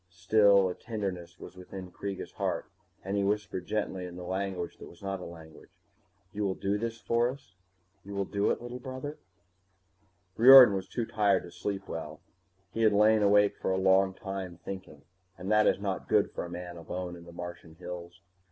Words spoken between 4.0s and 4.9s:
in the language that